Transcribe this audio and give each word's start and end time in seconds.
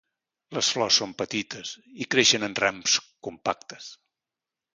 Les 0.57 0.69
flors 0.77 0.95
són 1.01 1.13
petites 1.19 1.73
i 2.07 2.07
creixen 2.15 2.49
en 2.49 2.57
rams 2.63 2.97
compactes. 3.29 3.93